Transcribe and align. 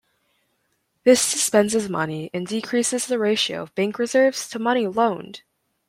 This 1.03 1.31
dispenses 1.31 1.87
money 1.87 2.31
and 2.33 2.47
decreases 2.47 3.05
the 3.05 3.19
ratio 3.19 3.61
of 3.61 3.75
bank 3.75 3.99
reserves 3.99 4.49
to 4.49 4.57
money 4.57 4.87
loaned. 4.87 5.43